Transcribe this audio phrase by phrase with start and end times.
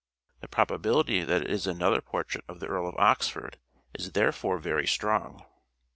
[0.39, 3.59] The probability that it is another portrait of the Earl of Oxford
[3.93, 5.45] is therefore very strong.